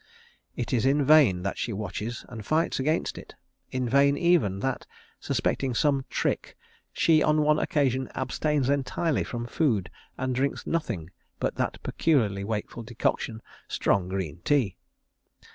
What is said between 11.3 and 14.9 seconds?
but that peculiarly wakeful decoction, strong green tea.